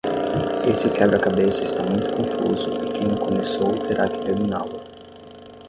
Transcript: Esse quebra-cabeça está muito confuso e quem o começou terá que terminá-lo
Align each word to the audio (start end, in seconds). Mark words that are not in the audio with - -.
Esse 0.67 0.89
quebra-cabeça 0.89 1.63
está 1.63 1.83
muito 1.83 2.11
confuso 2.13 2.71
e 2.71 2.91
quem 2.93 3.05
o 3.13 3.17
começou 3.19 3.77
terá 3.85 4.09
que 4.09 4.23
terminá-lo 4.25 4.81